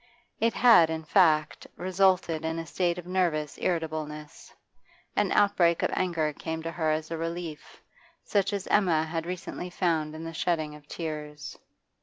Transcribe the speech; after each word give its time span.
It 0.39 0.55
had, 0.55 0.89
in 0.89 1.03
fact, 1.03 1.67
resulted 1.75 2.43
in 2.43 2.57
a 2.57 2.65
state 2.65 2.97
of 2.97 3.05
nervous 3.05 3.59
irritableness; 3.59 4.51
an 5.15 5.31
outbreak 5.31 5.83
of 5.83 5.91
anger 5.93 6.33
came 6.33 6.63
to 6.63 6.71
her 6.71 6.89
as 6.89 7.11
a 7.11 7.19
relief, 7.19 7.83
such 8.23 8.51
as 8.51 8.65
Emma 8.65 9.03
had 9.03 9.27
recently 9.27 9.69
found 9.69 10.15
in 10.15 10.23
the 10.23 10.33
shedding 10.33 10.73
of 10.73 10.87
tears. 10.87 11.55